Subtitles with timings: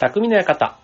[0.00, 0.78] 匠の館。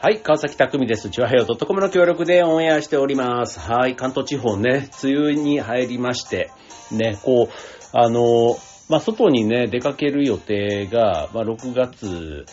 [0.00, 1.10] はい、川崎匠です。
[1.10, 3.60] チュアヘヨ .com の協力でオンエアしております。
[3.60, 6.50] はい、関東地方ね、梅雨に入りまして、
[6.90, 7.54] ね、こう、
[7.92, 8.56] あの、
[8.88, 12.46] まあ、外にね、出かける予定が、まあ、6月、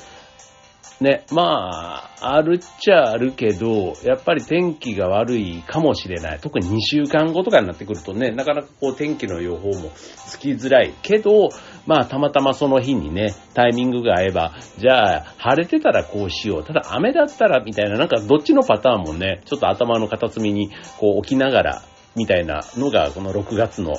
[1.01, 6.39] ね、まあ、あるっちゃあるけど、やっぱり天気が悪いかもしれない。
[6.39, 11.49] 特に2週間後とかになってくるとね、なかなかこう天気の予報もつきづらいけど、
[11.87, 16.63] まあたまたまその日にね、タイミングが合えば、じゃあ晴れてたらこうしよう。
[16.63, 21.81] ただ雨だったらみたいな、なんかどっちのパターンもね、ちょっと頭の片隅にこう置きながら、
[22.15, 23.95] みたいなのがこの6月の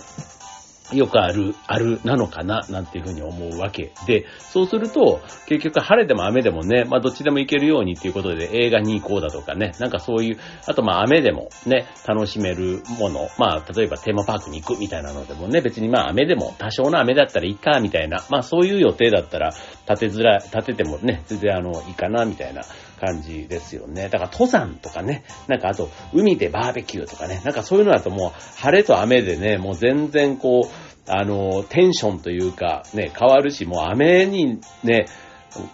[0.93, 19.53] よくある、あるなのかな、なんていうふうに思うわけで、そうすると、結局晴れでも雨でもね、まあどっちでも行けるようにっていうことで映画に行こうだとかね、なんかそういう、あとまあ雨でもね、楽しめるもの、まあ例えばテーマパークに行くみたいなのでもね、別にまあ雨でも多少の雨だったらいいか、みたいな、まあそういう予定だったら
[19.89, 22.63] 立てづらい、立ててもね、全然あの、いいかな、みたいな
[23.03, 24.09] 感じですよね。
[24.09, 35.07] だから登山とかね、なんかあと海でバーベキューとかね、なんかそういうのだともう晴れと雨でね、もう全然こう、あの、テンションというか、ね、変わるし、もう雨にね、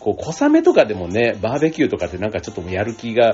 [0.00, 3.32] こう、小雨とかでもね、バーベキューとかってなんかちょっともうやる気が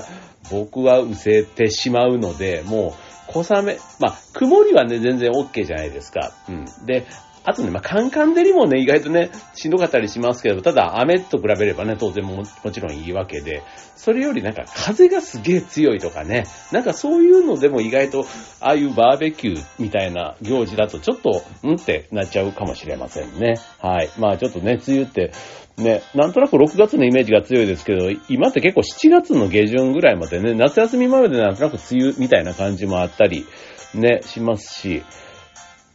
[0.51, 2.93] 僕は失せてしまうので、もう、
[3.27, 6.33] 小雨、まあ、曇りはね、全然 OK じゃないですか。
[6.47, 6.65] うん。
[6.85, 7.05] で、
[7.45, 13.61] あとね、まあ、カンカン照りもね、意外とね、しんどかったりしますけど、ただ雨と比べればね、当然ももちろんいいわけで、
[13.95, 18.25] それよりなんか風がすげえ強いとかね、なんかそういうのでも意外と、
[18.59, 23.55] ああいうバーベキューみたいな行事だとちょっと、んってなっちゃうかもしれませんね。
[23.79, 24.09] はい。
[24.17, 25.31] まあちょっとね、梅雨って、
[25.77, 33.45] ね、なんとなく6月のイメージが強いですけど、今って結構7月の下旬ぐらいまでね、夏休みまでなんとなく梅雨みたいな感じもあったり、
[33.93, 35.03] ね、しますし、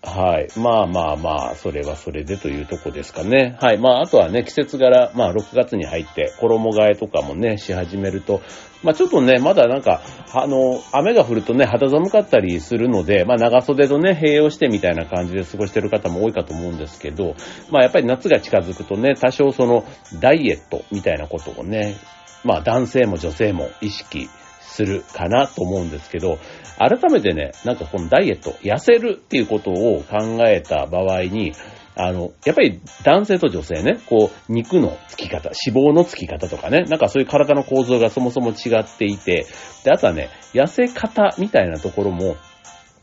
[0.02, 0.48] はい。
[0.58, 3.58] まあまあまあ、それはそれでというとこですかね。
[3.60, 3.78] はい。
[3.78, 8.40] まあ、あとはね、季節柄、まあ、6月に入って、衣替えとかもね、し始めると、
[8.82, 10.00] まあ、ちょっとね、まだなんか、
[10.32, 17.34] あの、雨が降るとね、肌寒かったりするので、まあ、長袖とね、併用してみたいな感じで過ごしてる方も多いかと思うんですけど、
[17.70, 19.84] まあ、やっぱり夏が近づくとね、多少その、
[20.18, 21.96] ダイエットみたいなことをね、
[22.42, 24.30] まあ、男性も女性も意識
[24.70, 26.38] するかなと思うんですけど、
[26.78, 31.52] 改めてね、なんかこのダイエット、痩せるっていうことを考えた場合に、
[31.96, 39.46] あの、やっぱり男性と女性ね、こう、肉のつき方、脂肪のつき方とかね、なんかそういう体の構造がそもそも違っていて、
[39.84, 42.36] で、あとはね、痩せ方みたいなところも、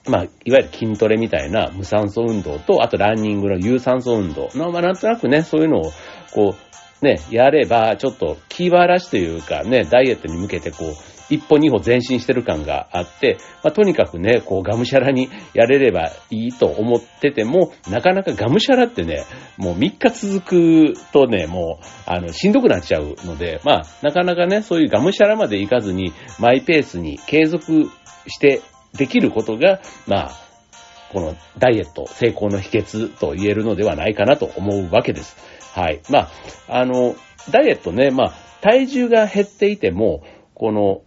[0.07, 5.91] まあ、いわゆる筋トレみたいな無酸素運動と、あとランニングの有酸素運動の、まあ、なんとなくね、そういうのを、
[6.33, 6.55] こ
[7.01, 19.23] う、ね、やれば、ちょっと気晴らしというかね、ダイエットに向けてこう、一歩二歩前進してる感があって、まあ、とにかくね、こう、がむしゃらにやれればいいと思ってても、なかなかがむしゃらってね、
[19.57, 27.89] もう3日続くとね、もう、あの、しんどくなっちゃうので、まあ、なかなかね、そういうがむしゃらまでいかずに、マイペースに継続
[28.27, 28.61] して
[28.97, 30.47] できることが、まあ、
[31.11, 35.37] このダイエット成功の秘訣と言えるのではないかなと思うわけです。
[35.73, 36.01] はい。
[36.09, 36.29] まあ、
[36.67, 37.15] あの、
[37.49, 40.23] ダイエットね、まあ、体重が減っていても、
[40.53, 41.01] この、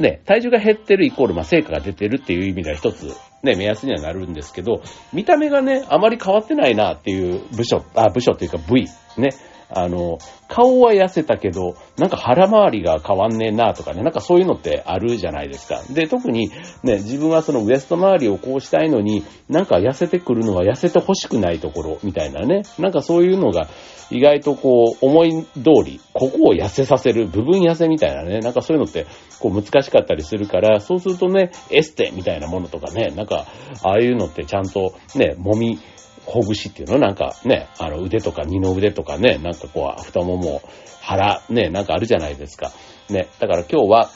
[0.00, 4.82] ね、体重が減ってるイコール、まあ、成果が出てるっていう意味では一つ、ね、目安にはなるんですけど、
[5.12, 8.86] 見た目がね、あまり変わってないなっていう部署、あ、部署っていうか部位、
[9.18, 9.30] ね、
[9.74, 10.18] あの、
[10.48, 15.82] 顔は痩せたけど、なんか腹回りが変わんねえなとかね、なんかそういうのってあるじゃないですか。
[15.90, 16.48] で、特に
[16.82, 23.68] ね、自分はそのウエスト周りをこうしたいのに、なんか痩せてくるのは痩せて欲しくないところみたいなね、なんかそういうのが
[24.10, 29.06] 意外とこう思い通り、ここを痩せさせる部分痩せみたいなね、なんかそういうのって
[29.40, 33.46] こう難しかったりするから、そうするとね、エステみたいなものとかね、なんか
[33.82, 35.78] ああいうのってちゃんとね、揉み、
[36.26, 40.62] ほぐしっていうのなんかね、あの腕とか二の腕とかね、なんかこう太もも、
[41.00, 42.72] 腹、ね、なんかあるじゃないですか。
[43.10, 44.10] ね、だから今日は、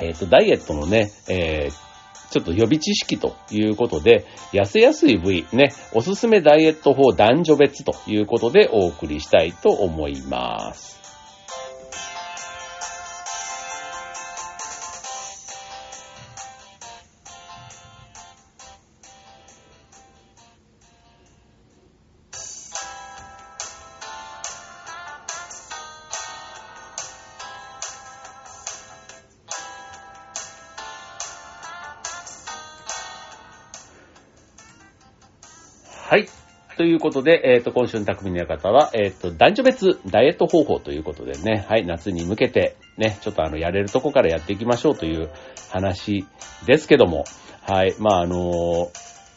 [0.00, 10.99] えっ、と、ダイエットのね、えー、ちょっと予備知識ということで、痩せやすい部位、ね、おすすめダイエット法男女別ということでお送りしたいと思います。
[36.10, 36.28] はい。
[36.76, 45.30] ということで、えっ、と、今週の匠の館は、えっ、と、男女別ダイエット方法ということでね、はい、夏に向けて、ね、ちょっとあの、やれるとこからやっていきましょうという
[45.70, 46.26] 話
[46.66, 47.22] ですけども、
[47.62, 48.90] はい、まああの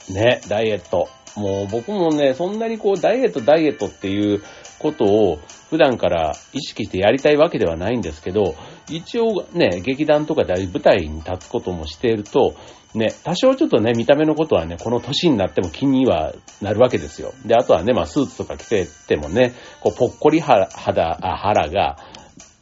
[0.10, 1.10] ね、ダイエット。
[1.36, 4.42] もう僕もね、そんなにこう、ダイエット、ダイエットっていう
[4.80, 5.38] ことを
[5.70, 8.56] 普段から意識してやりたいわけではないんですけど、
[8.90, 12.56] 一応ね、劇団とかで舞台に立つこともしていると、
[12.94, 17.34] ね、多少ちょっとね、見た目のことはね、この年になっても気にはなるわけですよ。
[17.46, 21.98] で、あとはね、まあ、スーツとか着ててもね、こう、ぽっこり肌、あ腹が、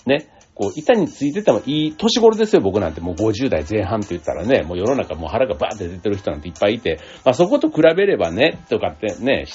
[0.05, 3.01] ね、こう、板についててもいい年頃ですよ、僕なんて。
[3.01, 9.47] もう50代前半って言ったらね、もう世の中もう腹がバーって出てる人なんていっぱいいて、まあそこと比べればね、とかってね、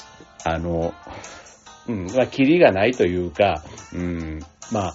[0.43, 0.93] あの、
[1.87, 3.63] うん、まあ、キリがないというか、
[3.93, 4.39] うん、
[4.71, 4.93] まあ、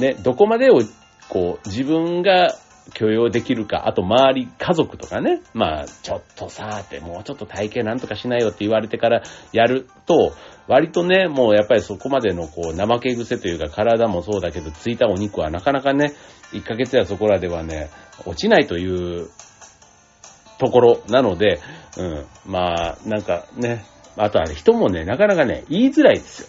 [0.00, 0.82] ね、どこまでを、
[1.28, 2.54] こう、自分が
[2.94, 10.32] 許容できるか、あと周り、家族とかね、まあ、ちょっとさ、って、もうちょっと体型なんとかしないよって言われてからやると、
[10.68, 16.12] 割とね、もうやっぱりそこまでのこう、怠け癖というか体もそうだけど、ついたお肉はなかなかね、
[16.52, 17.90] 1ヶ月やそこらではね、
[18.24, 19.28] 落ちないという
[20.58, 21.60] ところなので、
[21.98, 23.84] うん、まあ、なんかね、
[24.16, 26.48] あとは人もね、なかなかね、言いづらいですよ。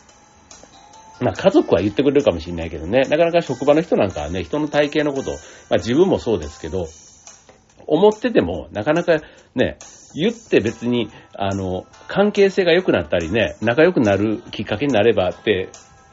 [1.19, 5.37] まあ家族は言ってくれるかもしれないけどね、なかなか職場の人なんかはね、人の体型のこと、ま
[5.71, 6.87] あ自分もそうですけど、
[7.87, 9.19] 思ってても、なかなか
[9.55, 9.77] ね、
[10.13, 15.69] 言って別に、あの、関係性が良くなったりね、仲良くなるきっかけになればって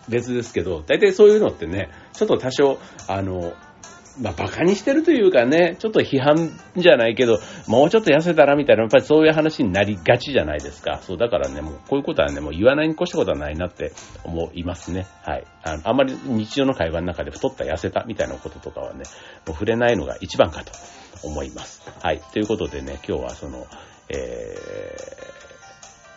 [0.08, 2.78] 別ですけど、大体そういうのってね、ちょっと多少、
[3.08, 3.54] あの、
[4.20, 11.00] まあ、馬鹿にしてるというかね、ちょっと批判じゃないけど、もうちょっと痩せたらみたいな、やっぱりそういう話になりがちじゃないですか。
[11.02, 15.06] そう、だからね、もうこういうことはね、もう言わないに越したことはないなって思いますね。
[15.22, 15.44] はい。
[15.62, 19.02] あの、あんまり日常の会話の中で太った痩せたみたいなこととかはね、も
[19.48, 20.72] う触れないのが一番かと
[21.22, 21.82] 思います。
[22.02, 22.20] はい。
[22.32, 23.66] ということでね、今日はその、
[24.08, 25.53] えー、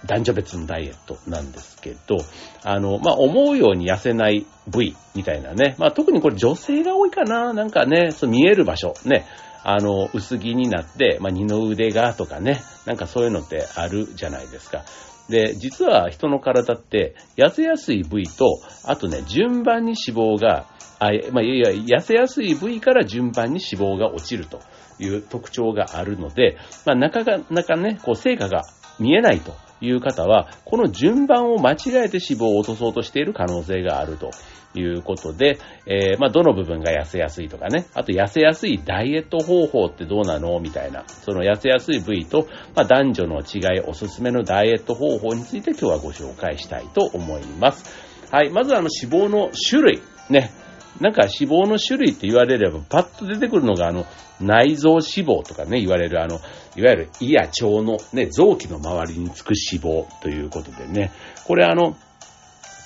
[0.05, 2.17] 男女別のダイエットなんですけど、
[2.63, 5.75] あの、まあ、思うように痩せない部位みたいなね。
[5.79, 9.25] まあ、特にこれ女性が多いかななんかね、そう見える場所、ね。
[9.63, 12.61] あの、薄着になって、まあ、二の腕がとかね。
[12.85, 14.85] なんかそういうのってあるじゃないですか。
[15.29, 20.67] で、実は人の体って痩せやすい部位と、あとね、順番に脂肪が、
[20.99, 24.61] あまあ、いやいや、痩せやすい部位から順番に脂肪が落ちると
[24.99, 28.61] いう特徴があるので、まあ、なかなかね、こう、成果が
[28.99, 34.31] 見えないとという方は、この順番を間違えて脂肪を落とそうとしている可能性があると
[34.75, 48.07] いうことで、えー、まあ、どの部分が痩せやすいとかね、あと痩せやすいダイエット方法ってどうなのみたいな、その痩せやすい部位と、まあ、男女の違い、おすすめのダイエット方法について今日はご紹介したいと思います。
[48.31, 50.51] はい、まずあの脂肪の種類、ね、
[50.99, 54.05] なんか脂肪の種類って言われれば、パッと出てくるのが、あの、
[54.39, 56.39] 内臓脂肪とかね、言われる、あの、
[56.75, 61.11] いわゆる胃や腸のね、臓器の周りにつく脂肪ということでね、
[61.45, 61.95] これあの、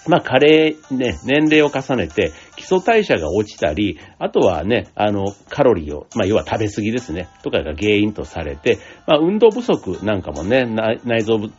[0.08, 11.52] まあ、加齢、ね、年齢を重ねて、基礎代謝が落ちたり、あとはね、あの、カロリーを、まあ、要は食べ過ぎですね、とかが原因とされて、まあ、運動不足なんかもね、内臓脂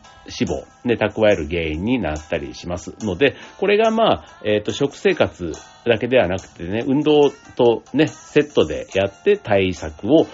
[0.45, 5.53] 肪、ね、蓄える原因になったりしますので、これがまあ、えっ、ー、と、食生活
[5.85, 10.27] だけではなくてね、運動とね、セットでやって対策を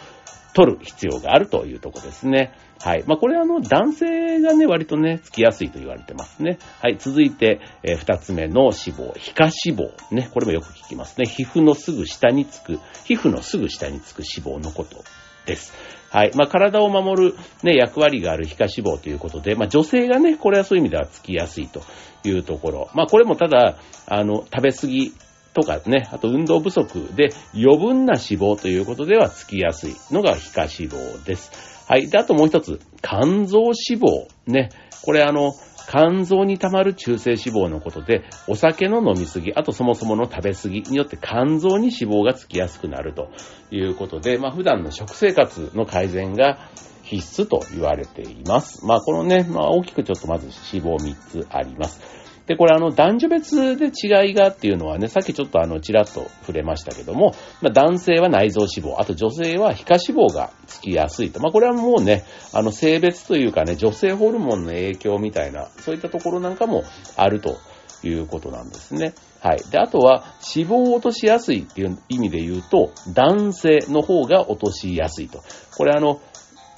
[0.54, 2.54] 取る必要があるというとこですね。
[2.82, 3.04] はい。
[3.06, 6.60] まあ、これあの、男性がね、割とね、つきやすいと言われてますね。
[6.82, 6.98] はい。
[6.98, 10.16] 続いて、えー、二つ目の脂肪、皮下脂肪。
[10.16, 11.26] ね、これもよく聞きますね。
[11.26, 15.04] 皮膚のすぐ下につく、皮膚のすぐ下につく脂肪のこと
[15.46, 15.74] です。
[16.10, 16.32] はい。
[16.36, 21.82] まあ、体を守るね、役割がある皮下脂肪ということで、まあ、女性がね、これはそういう意味ではつきやすいと
[22.24, 22.90] いうところ。
[22.94, 25.14] まあ、これもただ、あの、食べ過ぎ
[25.54, 31.52] とかね、あと運動不足で余分な脂肪ということではつきやすいのが皮下脂肪です。
[31.88, 32.08] はい。
[32.08, 34.28] で、あともう一つ、肝臓脂肪。
[34.46, 34.70] ね。
[35.02, 35.54] これあの、
[35.90, 43.32] 肝臓に溜まる中性脂肪のことで、お酒の飲みすぎ、あとそもそもの食べすぎによって肝臓に脂肪がつきやすくなると
[43.72, 46.60] いうことで、まあ普段の食生活の改善が
[47.02, 48.86] 必須と言われています。
[48.86, 52.29] まあこのね、まあ大きくちょっとまず脂肪3つあります。
[52.50, 61.40] で、これあの、男女別で違いがっていうのはね、さっきちょっとあの、ちらっと触れましたけども、まあ、男性は内臓脂肪、あと女性は皮下脂肪がつきやすいと。
[61.40, 66.84] まあ、これはもうね、あの、性別というかね、女性ホルモンの影響みたいな、そういったところなんかも
[67.16, 67.58] あると
[68.02, 69.14] いうことなんですね。
[69.42, 69.60] はい。
[69.70, 75.44] で、あとは、脂肪を落としやすいっていう意味で言うと、男性の方が落としやすいと。
[75.78, 76.20] これあの、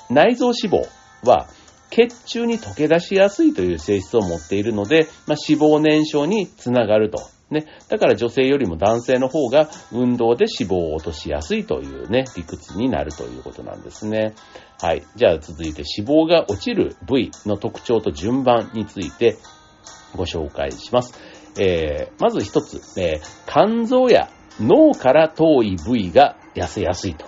[0.09, 0.85] 内臓脂肪
[1.25, 1.47] は、
[1.91, 7.19] 血中に溶け出しやすいという性質を持っているので、まあ、脂肪燃焼につながると。
[7.51, 7.65] ね。
[7.89, 14.33] だから女性よりも男性の方が運動で脂肪を落としやすいというね、理屈になるということなんですね。
[14.81, 15.03] はい。
[15.15, 19.37] じゃあ続いて脂肪が落ちる部位の特徴と順番について
[20.15, 21.13] ご紹介します。
[21.59, 24.29] えー、まず一つ、えー、肝臓や
[24.59, 27.25] 脳から遠い部位が痩せやすいと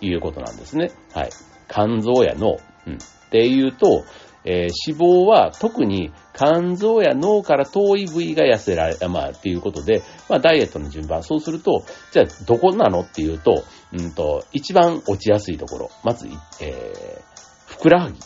[0.00, 0.92] いうことなんですね。
[1.12, 1.30] はい。
[1.68, 2.58] 肝臓や脳。
[2.86, 2.98] うん。
[3.26, 4.04] っていうと、
[4.44, 11.22] えー脂肪は特に肝臓や脳から遠い部位が痩せられ、まあ、っていうことで、まあ、ダイエットの順番。
[11.22, 15.90] そうすると、じゃあ、どこなのっていうと、うんと、一番落ちやすいところ。
[16.04, 16.28] まず、
[16.60, 17.22] えー、
[17.64, 18.18] ふくらはぎ。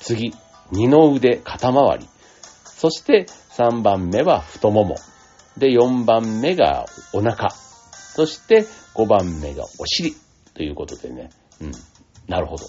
[0.00, 0.32] 次、
[0.72, 2.08] 二の腕、肩周り。
[2.64, 4.96] そして、3番目は太もも。
[5.58, 7.50] で、4番目がお腹。
[7.50, 8.64] そして、
[8.94, 10.14] 5番目がお尻。
[10.54, 11.28] ということでね。
[11.60, 11.72] うん。
[12.28, 12.64] なるほど。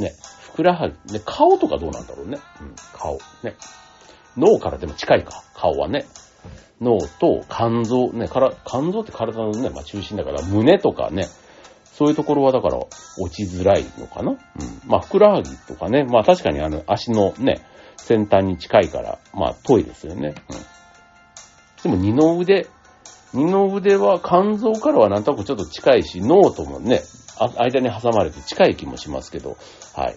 [0.00, 0.14] ね。
[0.40, 1.12] ふくらはぎ。
[1.12, 2.38] ね、顔とかどうなんだろうね。
[2.60, 2.74] うん。
[2.92, 3.18] 顔。
[3.42, 3.56] ね。
[4.36, 5.42] 脳からでも近いか。
[5.54, 6.06] 顔はね。
[6.80, 8.12] 脳と肝臓。
[8.12, 8.28] ね。
[8.28, 11.26] から、肝臓って体のね、まあ中心だから、胸とかね。
[11.92, 14.38] そういうところはだから落ちづらいのかなうん。
[14.86, 16.04] まあ、ふくらはぎとかね。
[16.04, 17.60] まあ確かにあの足のね、
[17.98, 20.34] 先端に近いから、まあ遠いですよね。
[21.82, 21.92] うん。
[21.92, 22.66] でも二の腕、
[23.34, 27.02] 二の腕は肝臓からはなんとなくちょっと近いし、脳ともね、
[27.58, 29.56] 間に挟まれて近い気もしますけど、
[29.94, 30.16] はい。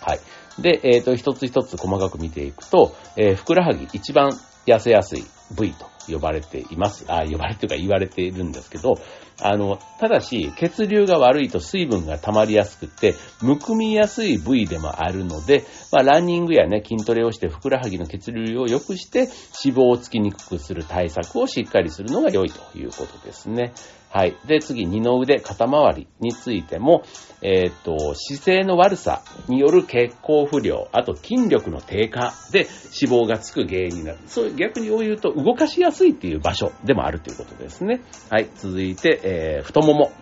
[0.00, 0.20] はい。
[0.60, 4.30] で、えっ、と、一つ一つ細かく見ていくと、えーふくらはぎ一番
[4.66, 5.24] 痩せやすい
[5.54, 7.04] 部位と呼ばれています。
[7.08, 8.94] あ、呼ばれてるか言われているんですけど、
[9.40, 19.28] あの、ただし、血流が悪いと水分が溜まりやすくて、むくみやすい部位でもあるので、まあ、ランニングやね、筋トレをして、ふくらはぎの血流を良くして、
[19.64, 23.72] 脂肪をつきにくくする対策をしっかりするのが良いということですね。
[24.10, 24.36] はい。
[24.46, 27.02] で、次、二の腕、肩周りについても、
[27.42, 32.66] えっ、と、姿勢の悪さによる血行不良、あと筋力の低下で
[33.00, 34.18] 脂肪がつく原因になる。
[34.26, 38.00] そういう、逆に言うと、動かしやすいっていう場所でもあるということですね。
[38.30, 38.48] はい。
[38.56, 40.12] 続いて、えー、太もも。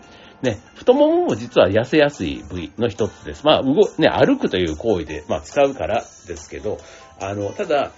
[0.42, 3.46] ね、太ももも実は痩せやすい部位の一つです。
[3.46, 6.78] まあ、動、ね、歩くという行為で、まあ、使うからですけど、
[7.20, 7.92] あの、ただ、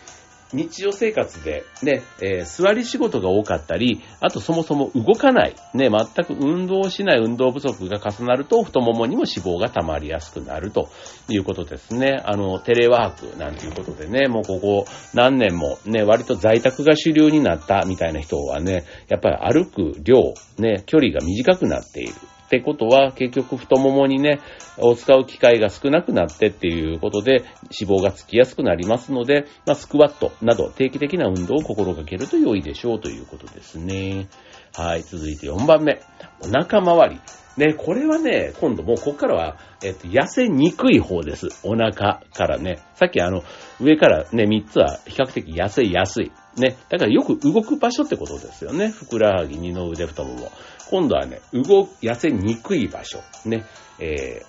[0.52, 10.88] 日常生活でね、えー座り仕事が多かったり、あとそもそも動かない、ね、全く運動しない運動不足が重なると、太ももにも脂肪が溜まりやすくなると
[11.28, 12.20] いうことですね。
[12.24, 22.12] あの、テレワークなんていうことでね、もうここ何年もね、割と在宅が主流になったみたいな人はね、やっぱり歩く量、ね、距離が短くなっている。
[22.48, 24.40] ってことは、結局太ももにね、
[24.78, 27.44] を使う機会が少なくなってっていうことで、
[27.78, 34.28] 脂肪がつきやすくなりますので、まあ、スクワットなど定期的な運動を心がけると良いでしょうということですね。
[34.74, 36.00] はい、続いて4番目。
[36.40, 37.20] お腹周り。
[37.58, 41.48] ね、これはね、今度もうここからは、えっと、痩せにくい方です。
[41.64, 42.78] お腹からね。
[42.94, 43.42] さっきあの、
[43.80, 46.32] 上からね、3つは比較的痩せやすい。
[46.56, 46.76] ね。
[46.88, 48.88] だからよく動く場所ってことですよね。
[48.88, 50.52] ふくらはぎ、二の腕、太もも。
[50.90, 53.22] 今度はね、動、痩せにくい場所。
[53.44, 53.64] ね。
[53.98, 54.42] え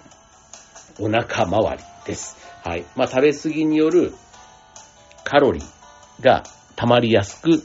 [0.98, 2.38] ー、お腹周りです。
[2.64, 2.86] はい。
[2.96, 4.14] まあ、食べ過ぎによる
[5.24, 6.44] カロリーが
[6.76, 7.64] 溜まりやすく、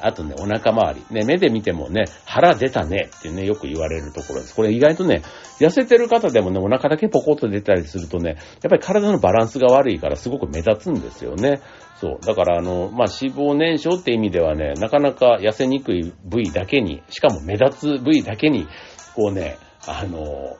[0.00, 1.14] あとね、お腹周り。
[1.14, 4.54] ね、目で見てもね、腹出たねってね、よく言われるところです。
[4.54, 5.22] これ意外とね、
[5.60, 11.60] 痩せてる方でもね、お腹だけポコッと出たりするとね、やっぱり体のバランスが悪いからすごく目立つんですよね。
[11.96, 12.26] そう。
[12.26, 18.66] だからあの、まあ、脂肪燃焼って意味ではね、なかなか痩せにくい部位だけに、しかも目立つ部位だけに、
[19.14, 20.56] こうね、あの、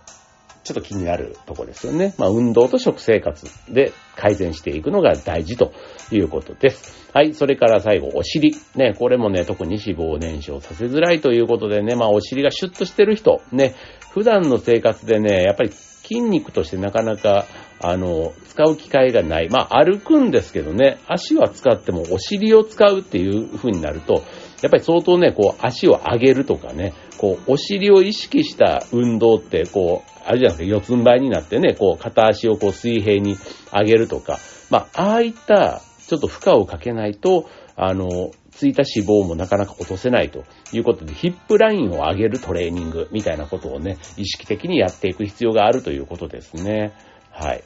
[0.69, 2.15] ちょっと気になるとこですよね。
[2.19, 5.73] まあ、運動と食生活で改善していくのが大事と
[6.13, 7.09] いうことです。
[7.15, 7.33] はい。
[7.33, 8.55] それから最後、お尻。
[8.77, 13.75] ね、これもね、特に脂肪燃焼させづらいということでね、まあ、お尻がシュッとしてる人、ね、
[14.13, 17.47] 普段の生活でね、やっぱり筋肉としてなかなか、
[17.81, 19.49] あの、使う機会がない。
[19.49, 24.23] まあ、歩くんですけどね、足は使ってもお尻を使うっていう風になると、
[24.62, 33.37] やっぱり相当ね、こう、足を上げるとかね、こう、お尻を意識した運動って、こう、あるじゃないですか、四つん這いになってね、こう、片足をこう、水平に
[33.73, 34.38] 上げるとか、
[34.71, 46.93] まあ、ああいった、ちょっと負荷をかけないと、あの、ついた脂肪もなかなか落とせないということで、ヒップラインを上げるトレーニングみたいなことをね、意識的にやっていく必要があるということですね。
[47.31, 47.62] はい。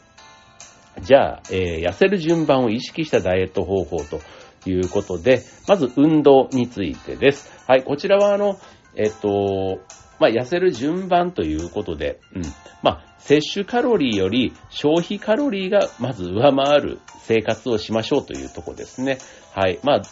[1.00, 4.20] じゃあ、えー痩せる順番を意識したダイエット方法と
[4.70, 7.50] いうことで、まず運動についてです。
[7.66, 8.58] はい、こちらはあの、
[8.94, 9.80] えっと、
[10.18, 12.42] まあ、痩せる順番ということで、うん。
[12.82, 19.18] まあ、摂取カロリーより消費カロリーがまず上回る生活をしましょうというところですね。
[19.52, 19.80] はい。
[19.82, 20.02] まあ、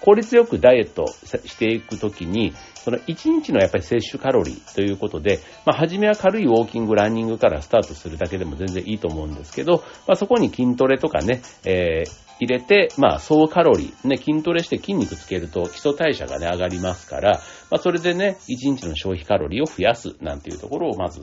[0.00, 17.40] 効率よくダイエットしていくときに、その1日のやっぱり摂取カロリーということで、まあ、初めは軽いウォーキング、ランニングからスタートするだけでも全然いいと思うんですけど、まあ、そこに筋トレとかね、えー入れて、まあ、総カロリー、ね、筋トレして筋肉つけると基礎代謝がね、上がりますから、
[17.70, 21.20] まあ、それでね、1日の消費カロリーを増やすなんていうところをまず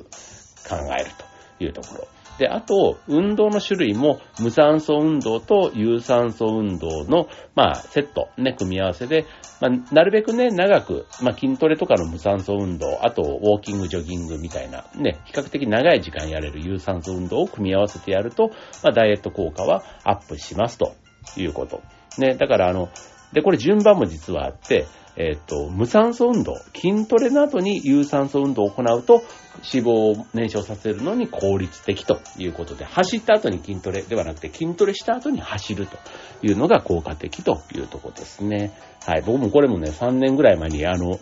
[0.68, 1.12] 考える
[1.60, 2.08] というところ。
[2.38, 9.26] で、あと、運動の種類も無酸素運動と有酸素運動の、まあ、セット、ね、組み合わせで、
[9.62, 18.50] まあ、なるべくね、長く、まあ、筋トレとかの無酸素運動、あと、ウォーキング、ジョギングみたいな、ね、比較的長い時間やれる有酸素運動を組み合わせてやると、
[18.84, 20.96] まあ、ダイエット効果はアップしますと
[21.38, 21.82] いうこと。
[22.18, 22.90] ね、だからあの、
[23.34, 29.24] で、これ順番も実はあって、えっ、と、無酸素運動、筋トレの後に有酸素運動を行うと、
[29.74, 35.98] 脂肪を燃焼させるのに効率的ということで、走った後に筋トレではなくて、筋トレした後に走ると
[36.42, 38.72] いうのが効果的というところですね。
[39.06, 39.22] はい。
[39.22, 41.20] 僕もこれもね、3年ぐらい前に、あの、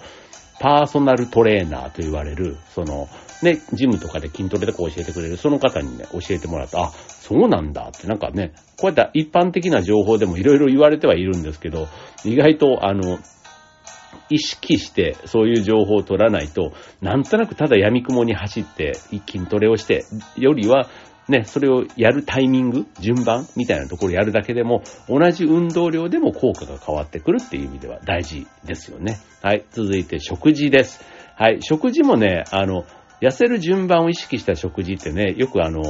[0.61, 3.09] パーソナルトレーナーと言われる、その、
[3.41, 7.89] ね、ジムとかで筋トレとか教えてくれる、その方にね、教えてもらった、あ、そうなんだ。
[7.89, 11.87] って、なんかね、こうやって一般的な情報でもいろいろ言われてはいるんですけど、
[12.23, 13.17] 意外と、あの、
[14.29, 20.05] 意識してそういう情報を取らないと、なんとなくただ闇雲に走って筋トレをして、
[20.37, 20.87] よりは、
[21.31, 29.17] ね、それをやるタイミング、順番みたいなところやるだけでも、同じ運動量でも効果が変わってくるっていう意味では大事ですよね。
[29.41, 31.03] はい、続いて食事です。
[31.35, 32.85] はい、食事もね、あの、
[33.21, 35.81] 痩せる順番を意識した食事ってね、よくあの、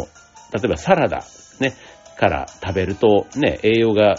[0.53, 1.23] 例えばサラダ、
[1.59, 1.73] ね、
[2.17, 4.15] から食べるとね、栄養が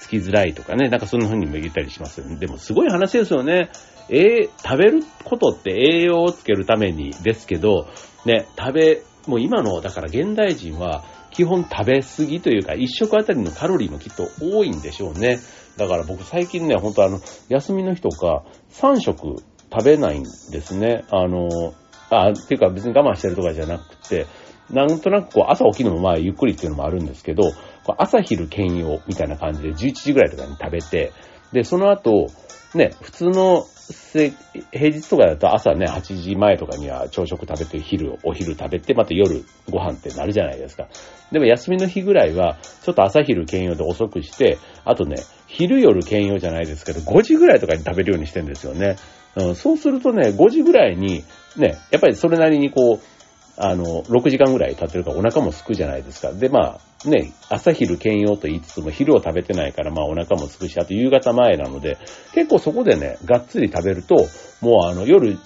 [0.00, 2.36] つきづらいとかね、なんかそんな風にも言ったりしますよね。
[2.36, 3.70] でもすごい話ですよね。
[4.08, 7.88] えー、食べることって栄養をつけるためにですけど、
[8.24, 15.38] ね、食べ、もう今の、だから現代人は基本食べ過ぎというか、一食あたりのカロリーもきっと多いんでしょうね。
[15.76, 19.36] だから僕最近ね、本当あの、休みの日とか3食
[19.72, 20.28] 食べないんで
[20.60, 21.04] すね。
[21.10, 21.74] あの、
[22.10, 24.26] あ、っていうか別に我慢してるとかじゃなくて、
[24.70, 27.52] なんとなくこう朝起きるのもまあゆっくりっていうのもあるんですけど、
[27.98, 31.12] 朝昼兼用みたいな感じで11時ぐらいとかに食べて、
[31.52, 32.28] で、その後、
[32.74, 34.32] ね、普通のせ
[34.72, 40.88] 平日とかだと朝ね、8時前とかには朝食食べて、昼、お昼食べて、また夜ご飯ってなるじゃないですか。
[41.30, 45.16] でも休みの日ぐらいは、ちょっと朝昼兼用で遅くして、あとね、
[45.46, 48.96] 昼夜兼用じゃないですけど、5時ぐらいとかに食べるようにしてんですよね。
[49.36, 51.22] うん、そうするとね、5時ぐらいに、
[51.56, 53.15] ね、やっぱりそれなりにこう、
[53.58, 56.32] あの、6時間ぐらい経ってるからお腹も空くじゃないですか。
[56.32, 61.98] で、まあ、ね、朝昼兼用と言いつつも昼を食べてないからまあお腹も空くし、あと夕方前なので、
[62.34, 64.16] 結構そこでね、がっつり食べると、
[64.60, 65.38] もうあの夜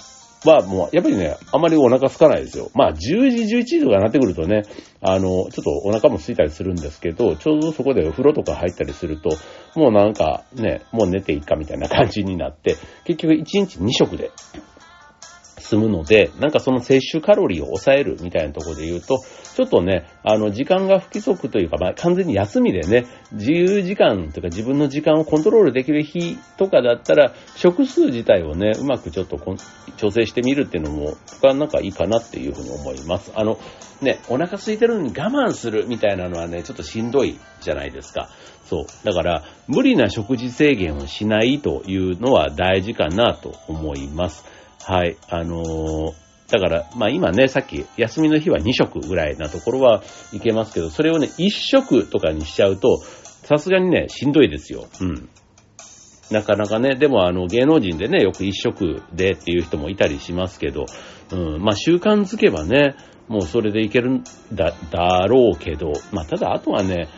[0.44, 2.70] はもう、やっぱりね、あまりお腹空かないですよ。
[2.74, 4.62] まあ、10時、11時とかになってくるとね、
[5.02, 9.30] あの、ちょっとお腹も空いたりするんですけど、ちょうどそこでお風呂とか入ったりすると、
[9.74, 14.30] もうなんかね、もう寝ていいかみたいな感じになって、結局1日2食で
[15.70, 19.20] 済むので、なんかその摂取カロリーを抑えるみたいなところで言うと、
[19.54, 29.38] ちょっとね、あの、時間が不規則というか、まあ、完全に休みでね、自由時間というか自分の時間をコントロールできる日とかだったら、食数自体をね、うまくちょっと
[29.96, 33.30] 調整してみるっていうのも、僕はなんかいいかなっていうふうに思います。
[33.36, 33.60] あの、
[34.02, 38.28] ね、お腹空いてるのに我慢するみたいなのはね、ちょっとしんどいじゃないですか。
[38.64, 38.86] そう。
[39.04, 44.44] だから、無理な食事制限をしないというのは大事かなと思います。
[44.84, 45.16] はい。
[45.28, 46.14] あのー、
[46.50, 54.86] だから、まあ今ね、さっき休みの日は2食ぐらいなところはいけますけど、それをね、1食とかにしちゃうと、さすがにね、しんどいですよ。
[55.00, 55.28] うん。
[56.30, 60.86] なかなかね、でもあの芸能人でね、よく1食でっていう人もいたりしますけど、
[61.32, 62.94] うん、まあ習慣づけばね、
[63.28, 67.08] もうそれでいけるんだ、だろうけど、まあただあとはね、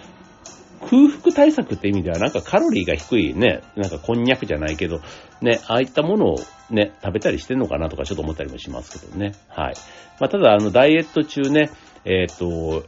[0.93, 5.01] 空腹対策って意味ではなんかカロリーが低いね、なんかこんにゃくじゃないけど、
[5.41, 6.37] ね、ああいったものを
[6.69, 9.33] ね、食べたりしてんのかなとかちょっと思ったりもしますけどね。
[9.49, 9.75] はい。
[10.21, 11.71] まあ、ただあの、ダイエット中ね、
[12.05, 12.85] えっ、と、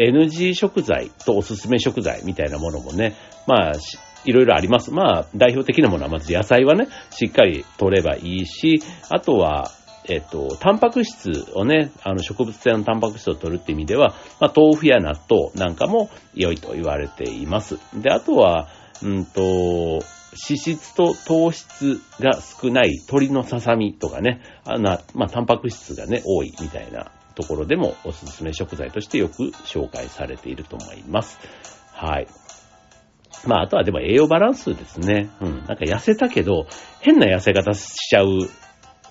[0.00, 3.14] NG 食材とおすすめ食材みたいなものもね、
[3.46, 3.72] まあ、
[4.24, 4.90] いろいろあります。
[4.90, 9.70] まあ、代表的なものはまず野菜はね、しっかり取ればいいし、あとは、
[10.10, 17.78] えっと、タンパク質をね、あの植物性のタンパク質を取るって意味では、まあ、豆腐や納豆なんかも良いと言われています。
[17.94, 18.68] で、あとは、
[19.02, 19.40] うんと、
[20.32, 31.38] 脂質と糖質が少ない鶏のささみとかね、あの、まあ、タンパク質がね、多いみたいなところでもおすすめ食材としてよく紹介されていると思います。
[31.92, 32.26] はい。
[33.46, 35.30] まあ、あとはでも栄養バランスですね。
[35.40, 35.64] うん。
[35.66, 36.66] なんか痩せたけど、
[37.00, 38.26] 変な痩せ方しちゃう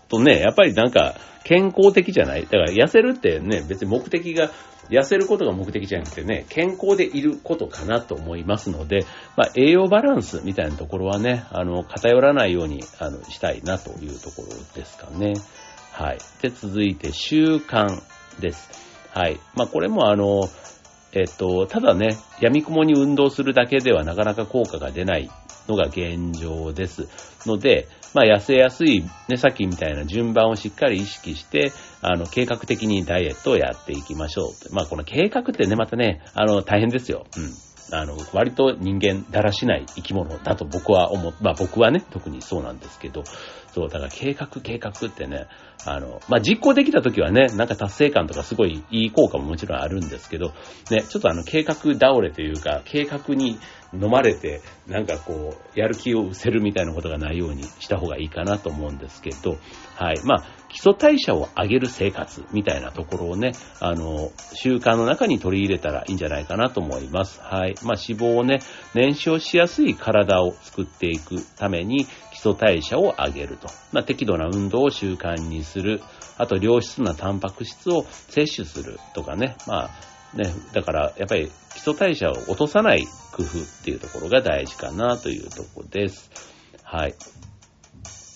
[0.09, 4.51] とね、やっぱりなんか健康的じゃないだから痩せるってね、別に目的が、
[4.89, 9.05] 痩せることが目的じゃなくてね、健康でいることかなと思いますので、
[9.37, 15.33] まあ、栄養バランスみたいなところはね、あの、偏らないように、あの、したいなというところですかね。
[15.91, 16.17] はい。
[16.41, 18.01] で、続いて習慣
[18.39, 18.69] です。
[19.11, 19.39] はい。
[19.55, 20.49] まあ、これもあの、
[21.11, 25.29] えっと、ただね、闇雲に運動するだけではなかなか効果が出ない
[25.69, 27.07] のが現状です。
[27.47, 34.73] ので、まあ、痩せやすい、ね、さっきみたいな順番をしっかり意識して、あの、計画的にダイエットをやっていきましょう。
[34.73, 37.25] まあ、この計画ってね、またね、あの、大変ですよ。
[37.37, 37.68] うん。
[37.91, 41.33] あの、割と人間だらしない生き物だと僕は思う。
[41.41, 43.23] まあ僕はね、特にそうなんですけど、
[43.73, 45.47] そう、だから計画計画ってね、
[45.85, 50.51] あの、まあ実行できた時はね、なんか達成感とかすごいいい効果ももちろんあるんですけど、
[50.91, 53.59] ね、ちょっとあの計画倒れというか、計画に
[53.93, 59.57] 飲まれて、なんかこう、やる気を失せるみたいなことがないようにした方がいいかなと思うんですけど、
[59.95, 60.19] はい。
[60.23, 67.41] まあ、基礎代謝を上げる生活みたいなところをね、あの、習慣の中に取り入れたらいいんじゃないかなと思います。
[67.41, 67.75] はい。
[67.83, 68.59] まあ、脂肪をね、
[68.93, 73.67] 燃焼しやすい体を作っていくために、基礎代謝を上げると。
[73.91, 76.01] まあ、適度な運動を習慣にする。
[76.37, 79.55] あと、良質なタンパク質を摂取するとかね。
[79.67, 79.89] まあ、
[80.33, 86.29] ね、だからやっぱり基礎代謝を落とさない工夫っていうところが大事かなというとこです。
[86.83, 87.15] はい。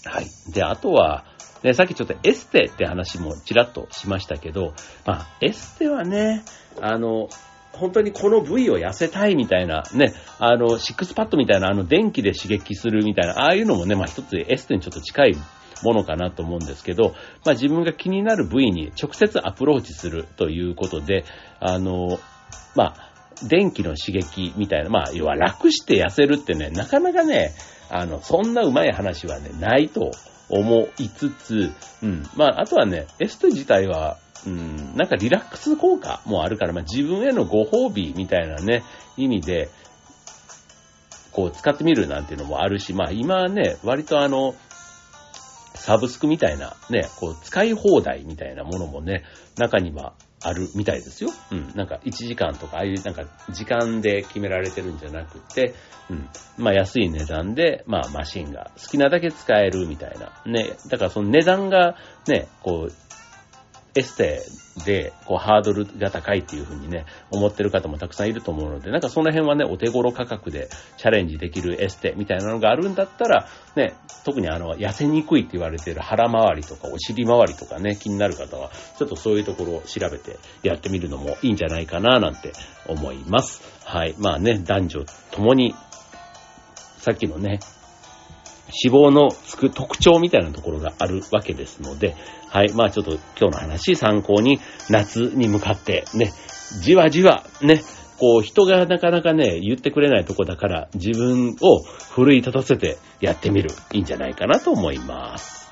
[0.06, 0.26] はい。
[0.52, 1.26] で、あとは、
[1.64, 4.74] ね、さっきちょっとエステって話もちらっとしましたけど、
[5.06, 6.44] まあ、エステはね、
[6.82, 7.30] あの、
[7.72, 15.36] 本当にこの部位を痩せたいみたいな、ね、あの、シックスパッドみたいな、あの、電気で刺激するみたいな、ああいうのもね、まあ一つエステにちょっと近い
[15.84, 21.26] ものかなと思うんですけど、まあ自分が気になる部位に直接アプローチするということで、
[21.60, 22.20] あの、
[22.76, 23.10] まあ、
[23.48, 27.52] 電気の刺激みたいな、まあ、要は楽して痩せるってね、なかなかね、
[27.90, 30.12] あの、そんなうまい話はね、ないと
[30.50, 32.28] 思いつつ、うん。
[32.36, 38.84] まあ、あとはね、エステ自体は、うん、なんかリラックス効果もあるから、まあ自分へのご褒美みたいなね、
[39.18, 39.70] 意味で、
[41.32, 44.56] こう使ってみるなんていうのもあるし、まあ今ね、割とあの、
[45.84, 49.26] サブスクみたいなね、こう使い放題みたいなものもね、
[49.58, 51.30] 中にはあるみたいですよ。
[51.52, 51.74] うん。
[51.76, 55.74] なんか1時間とか、ああいうなんか時間で決められてるんじゃなくて、
[56.10, 56.30] うん。
[56.58, 60.42] まあ安い値段で、まあマシンが好きなだけ使えるみたいな。
[60.50, 60.78] ね。
[60.88, 61.98] だからその値段が
[62.30, 63.13] ね、こう、
[63.96, 64.42] エステ
[64.86, 73.94] で、こう、ハードルが高いっていうふうにね、思ってる方もたくさんいると思うので、なんかその辺はね、お手頃価格でチャレンジできるエステみたいなのがあるんだったら、ね、
[74.26, 82.52] 特にあの、痩せにくいって言われてる腹回りとかお尻回りとかね、気になる方は、ちょっとそういうところを調べてやってみるのもいいんじゃないかな、なんて
[82.88, 83.62] 思います。
[83.86, 84.16] はい。
[84.18, 85.76] まあね、男女ともに、
[86.98, 87.60] さっきのね、
[88.84, 92.16] 脂肪のつく特徴みたいなところがあるわけですので、
[92.50, 92.74] はい。
[92.74, 94.60] まあちょっと今日の話参考に
[94.90, 96.32] 夏に向かってね、
[96.82, 97.84] じわじわね、
[98.18, 103.70] こう人がなかなかね、言ってくれないとこだから自分を奮い立たせてやってみる。
[103.92, 105.63] いいんじゃないかなと思います。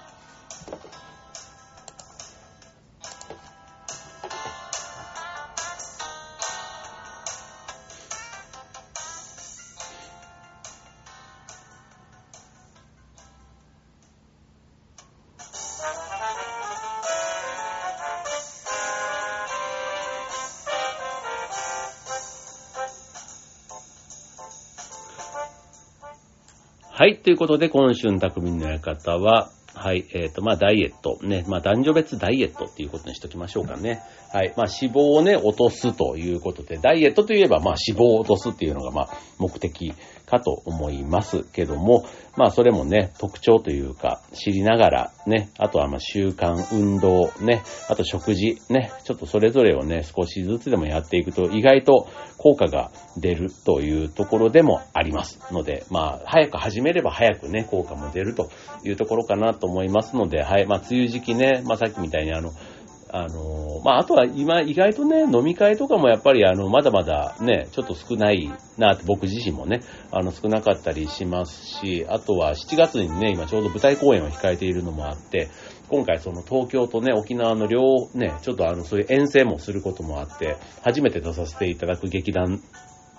[27.01, 27.17] はい。
[27.17, 30.05] ということで、今週の匠の館は、はい。
[30.13, 31.17] えっ、ー、と、まあ、ダイエット。
[31.25, 31.43] ね。
[31.47, 34.03] まあ、男女別ダイエットっていうことにしときましょうかね。
[34.31, 34.53] はい。
[34.55, 39.93] まあ、脂肪をね、落とすということで、ダイエットといえば、まあ、脂肪を落とすっていうのが、まあ、目的
[40.31, 42.05] かと思いますけども、
[42.37, 58.49] まあそれもね、特徴というか知りながらね、あとはまあ習慣、運動ね、あと食事ね、ちょっとそれぞれをね、少しずつでもやっていくと意外と効果が出るというところでもありますので、まあ早く始めれば早くね、効果も出ると
[58.85, 62.53] いうところかなと思いますので、はい、まあ梅雨時期ね、まあさっきみたいにあの、
[63.13, 75.49] あの、まあ、あとは今意外とね、飲み会とかもやっぱりあの、まだまだね、ちょっと少ないなって僕自身もね、あの、少なかったりしますし、あとは7月にね、今ちょうど舞台公演を控えているのもあって、
[75.89, 77.81] 今回その東京とね、沖縄の両、
[78.13, 82.61] ね、ちょっとあの、そういう遠征もすることもあって、初めて出させていただく劇団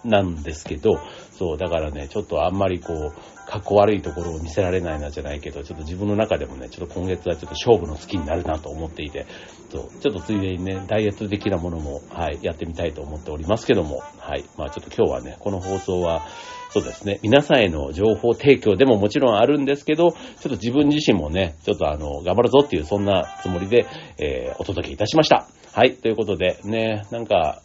[0.05, 1.01] なんですけど、
[1.33, 9.27] そう、だからね、ちょっとあんまりこう、かっこ悪いところを見せられないなじゃないけど、ちょっと自分の中でもね、ちょっと今月はちょっと勝負の好きになるなと思っていて、
[9.71, 16.23] そうちょっとついでにね、ダイエット的なものも、はい、やってみたいと思っておりますけども、はい、まあちょっと今日はね、この放送は、
[16.71, 23.87] そうですね、皆さんへの情報提供でももちろんあるんですけど、ちょっと自分自身もね、ちょっとあの、頑張るぞっていう、そんなつもりで、
[24.19, 25.47] えー、お届けいたしました。
[25.75, 27.61] はい、ということで、ね、なんか、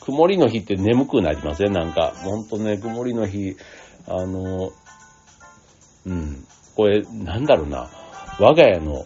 [0.00, 1.72] 曇りの日って眠くなりません？
[1.72, 3.56] なんか、ほんとね、曇りの日、
[4.06, 4.72] あの、
[6.06, 6.44] うん、
[6.76, 7.88] これ、なんだろうな、
[8.38, 9.04] 我が家の、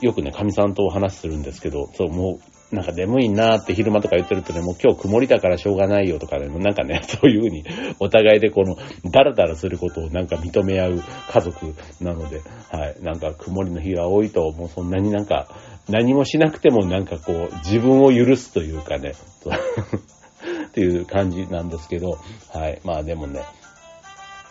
[0.00, 2.38] よくね、神さんとお話しするんですけど、そう、も
[2.72, 7.64] う、なんか眠いなーって昼間とか言ってるとね、もう今日曇りだからしょうがないよとかね、なんかね、 そういう風に
[8.00, 8.76] お互いでこの、
[9.10, 15.48] ダラダラすることをなんか認め合う家族なので、はい、なんか曇りの日が多いと、もうそんなになんか、
[15.88, 19.12] 何もしなくてもなんかこう、自分を許すというかね、
[20.68, 22.18] っていう感じなんですけど、
[22.52, 23.42] はい、まあでもね、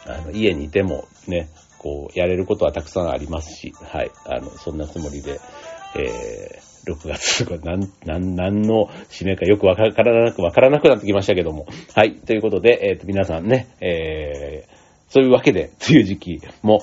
[0.06, 5.40] あの、家にいてもね、こう、やれることはたくさんありますし、はい、あの、そんなつもりで、
[5.96, 11.66] えー、6月、なん、なん、なんの締めかよくわからなく、わからなくなってきましたけども。
[11.94, 12.16] はい。
[12.16, 14.74] ということで、えっ、ー、と、皆さんね、えー、
[15.10, 16.82] そういうわけで、梅雨時期も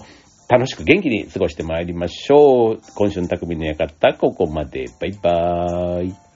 [0.51, 2.81] 楽しく元気に過ごしてまいりましょう。
[2.97, 4.87] 今週の匠の館、ここまで。
[5.01, 6.30] バイバーイ。